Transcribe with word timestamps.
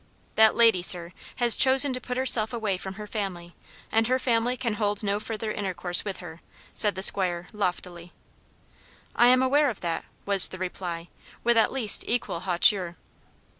"That 0.33 0.55
lady, 0.55 0.81
sir, 0.81 1.13
has 1.35 1.55
chosen 1.55 1.93
to 1.93 2.01
put 2.01 2.17
herself 2.17 2.53
away 2.53 2.75
from 2.75 2.95
her 2.95 3.05
family, 3.05 3.53
and 3.91 4.07
her 4.07 4.17
family 4.17 4.57
can 4.57 4.73
hold 4.81 5.03
no 5.03 5.19
further 5.19 5.51
intercourse 5.51 6.03
with 6.03 6.17
her," 6.17 6.41
said 6.73 6.95
the 6.95 7.03
'squire, 7.03 7.45
loftily. 7.53 8.11
"I 9.15 9.27
am 9.27 9.43
aware 9.43 9.69
of 9.69 9.81
that," 9.81 10.05
was 10.25 10.47
the 10.47 10.57
reply, 10.57 11.09
with 11.43 11.55
at 11.55 11.71
least 11.71 12.03
equal 12.07 12.39
hauteur. 12.39 12.97